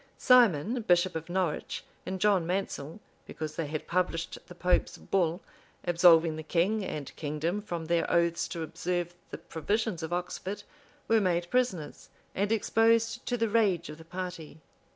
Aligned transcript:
[]Simon, 0.17 0.81
bishop 0.81 1.15
of 1.15 1.29
Norwich, 1.29 1.83
and 2.07 2.19
John 2.19 2.47
Mansel, 2.47 2.99
because 3.27 3.55
they 3.55 3.67
had 3.67 3.85
published 3.85 4.39
the 4.47 4.55
pope's 4.55 4.97
bull, 4.97 5.41
absolving 5.83 6.37
the 6.37 6.41
king 6.41 6.83
and 6.83 7.15
kingdom 7.15 7.61
from 7.61 7.85
their 7.85 8.09
oaths 8.11 8.47
to 8.47 8.63
observe 8.63 9.13
the 9.29 9.37
provisions 9.37 10.01
of 10.01 10.11
Oxford, 10.11 10.63
were 11.07 11.21
made 11.21 11.51
prisoners, 11.51 12.09
and 12.33 12.51
exposed 12.51 13.23
to 13.27 13.37
the 13.37 13.47
rage 13.47 13.89
of 13.89 13.99
the 13.99 14.03
party. 14.05 14.59